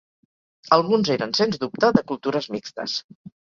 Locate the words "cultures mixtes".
2.15-2.99